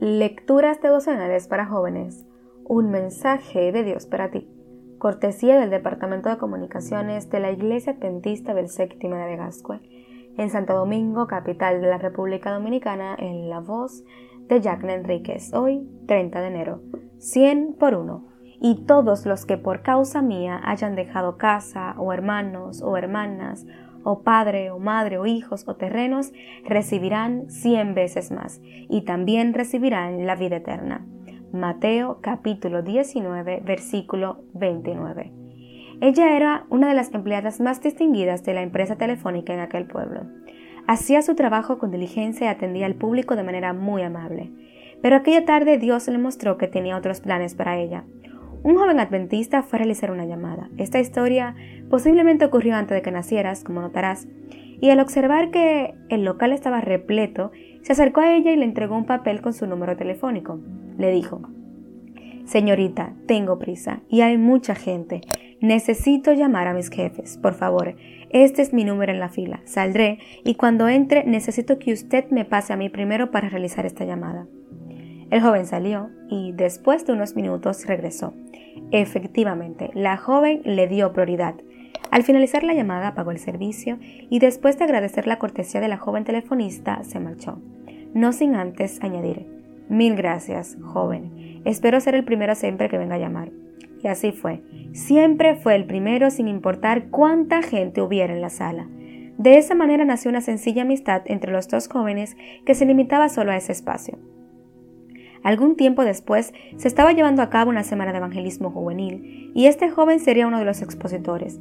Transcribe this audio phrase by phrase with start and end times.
[0.00, 2.24] Lecturas devocionales para jóvenes.
[2.64, 4.48] Un mensaje de Dios para ti.
[4.98, 9.80] Cortesía del Departamento de Comunicaciones de la Iglesia Adventista del Séptimo de Gascue,
[10.36, 14.04] en Santo Domingo, capital de la República Dominicana, en la voz
[14.46, 15.52] de Jacqueline Enríquez.
[15.52, 16.80] Hoy, 30 de enero.
[17.18, 18.28] 100 por uno.
[18.60, 23.66] Y todos los que por causa mía hayan dejado casa, o hermanos, o hermanas,
[24.04, 26.32] o padre, o madre, o hijos, o terrenos,
[26.64, 31.06] recibirán cien veces más, y también recibirán la vida eterna.
[31.52, 35.32] Mateo capítulo 19, versículo 29.
[36.00, 40.22] Ella era una de las empleadas más distinguidas de la empresa telefónica en aquel pueblo.
[40.86, 44.52] Hacía su trabajo con diligencia y atendía al público de manera muy amable.
[45.02, 48.04] Pero aquella tarde Dios le mostró que tenía otros planes para ella.
[48.62, 50.68] Un joven adventista fue a realizar una llamada.
[50.76, 51.54] Esta historia
[51.88, 54.26] posiblemente ocurrió antes de que nacieras, como notarás,
[54.80, 57.50] y al observar que el local estaba repleto,
[57.82, 60.60] se acercó a ella y le entregó un papel con su número telefónico.
[60.98, 61.42] Le dijo,
[62.44, 65.20] Señorita, tengo prisa y hay mucha gente.
[65.60, 67.36] Necesito llamar a mis jefes.
[67.36, 67.96] Por favor,
[68.30, 69.60] este es mi número en la fila.
[69.64, 74.04] Saldré y cuando entre necesito que usted me pase a mí primero para realizar esta
[74.04, 74.46] llamada.
[75.30, 78.32] El joven salió y después de unos minutos regresó.
[78.90, 81.54] Efectivamente, la joven le dio prioridad.
[82.10, 85.98] Al finalizar la llamada pagó el servicio y después de agradecer la cortesía de la
[85.98, 87.60] joven telefonista se marchó,
[88.14, 89.46] no sin antes añadir,
[89.90, 93.50] mil gracias, joven, espero ser el primero siempre que venga a llamar.
[94.02, 98.88] Y así fue, siempre fue el primero sin importar cuánta gente hubiera en la sala.
[99.36, 103.52] De esa manera nació una sencilla amistad entre los dos jóvenes que se limitaba solo
[103.52, 104.18] a ese espacio.
[105.42, 109.90] Algún tiempo después se estaba llevando a cabo una semana de evangelismo juvenil y este
[109.90, 111.58] joven sería uno de los expositores.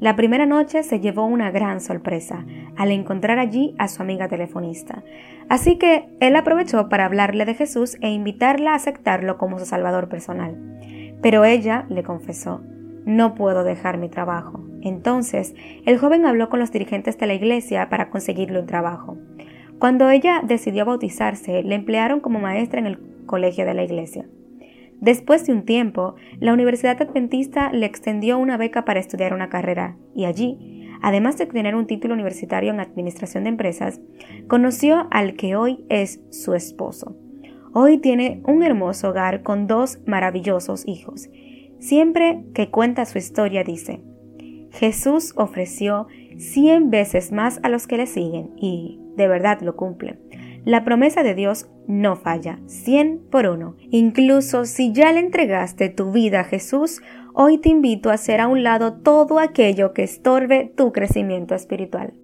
[0.00, 2.46] La primera noche se llevó una gran sorpresa
[2.76, 5.02] al encontrar allí a su amiga telefonista.
[5.48, 10.08] Así que él aprovechó para hablarle de Jesús e invitarla a aceptarlo como su salvador
[10.08, 10.56] personal.
[11.20, 12.62] Pero ella le confesó,
[13.06, 14.64] no puedo dejar mi trabajo.
[14.82, 19.16] Entonces, el joven habló con los dirigentes de la iglesia para conseguirle un trabajo.
[19.78, 24.26] Cuando ella decidió bautizarse, le emplearon como maestra en el colegio de la iglesia.
[25.00, 29.96] Después de un tiempo, la Universidad Adventista le extendió una beca para estudiar una carrera
[30.16, 34.00] y allí, además de obtener un título universitario en Administración de Empresas,
[34.48, 37.16] conoció al que hoy es su esposo.
[37.72, 41.28] Hoy tiene un hermoso hogar con dos maravillosos hijos.
[41.78, 44.00] Siempre que cuenta su historia dice,
[44.72, 50.18] Jesús ofreció cien veces más a los que le siguen y de verdad lo cumple.
[50.64, 53.76] La promesa de Dios no falla, cien por uno.
[53.90, 58.48] Incluso si ya le entregaste tu vida a Jesús, hoy te invito a hacer a
[58.48, 62.14] un lado todo aquello que estorbe tu crecimiento espiritual.